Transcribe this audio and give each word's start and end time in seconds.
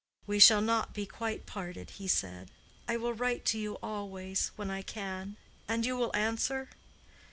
"We 0.25 0.39
shall 0.39 0.61
not 0.63 0.95
be 0.95 1.05
quite 1.05 1.45
parted," 1.45 1.91
he 1.91 2.07
said. 2.07 2.49
"I 2.87 2.97
will 2.97 3.13
write 3.13 3.45
to 3.45 3.59
you 3.59 3.77
always, 3.83 4.47
when 4.55 4.71
I 4.71 4.81
can, 4.81 5.37
and 5.67 5.85
you 5.85 5.95
will 5.95 6.09
answer?" 6.15 6.69